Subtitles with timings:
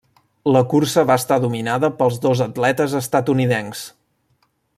[0.53, 3.85] La cursa va estar dominada pels dos atletes estatunidencs.